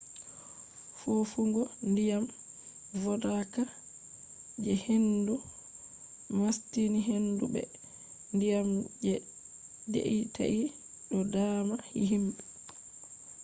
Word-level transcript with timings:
fofugo 0.99 1.61
ndiyam 1.89 2.25
vodaka 3.01 3.61
je 4.63 4.73
hendu 4.85 5.35
mastini 6.37 6.99
hendu 7.09 7.45
be 7.53 7.61
ndiyam 8.35 8.69
je 9.05 9.13
deitai 9.93 10.61
do 11.09 11.17
daama 11.33 11.75
himbe 12.09 12.41